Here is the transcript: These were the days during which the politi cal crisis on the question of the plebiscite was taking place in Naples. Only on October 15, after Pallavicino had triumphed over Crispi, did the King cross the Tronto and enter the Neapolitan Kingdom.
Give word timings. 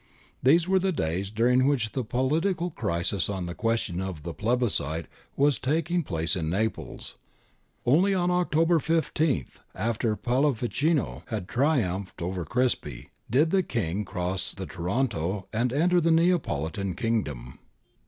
These 0.41 0.67
were 0.67 0.79
the 0.79 0.91
days 0.91 1.29
during 1.29 1.67
which 1.67 1.91
the 1.91 2.03
politi 2.03 2.57
cal 2.57 2.71
crisis 2.71 3.29
on 3.29 3.45
the 3.45 3.53
question 3.53 4.01
of 4.01 4.23
the 4.23 4.33
plebiscite 4.33 5.05
was 5.35 5.59
taking 5.59 6.01
place 6.01 6.35
in 6.35 6.49
Naples. 6.49 7.17
Only 7.85 8.11
on 8.15 8.31
October 8.31 8.79
15, 8.79 9.45
after 9.75 10.15
Pallavicino 10.15 11.21
had 11.27 11.47
triumphed 11.47 12.19
over 12.19 12.43
Crispi, 12.45 13.09
did 13.29 13.51
the 13.51 13.61
King 13.61 14.03
cross 14.03 14.55
the 14.55 14.65
Tronto 14.65 15.45
and 15.53 15.71
enter 15.71 16.01
the 16.01 16.09
Neapolitan 16.09 16.95
Kingdom. 16.95 17.59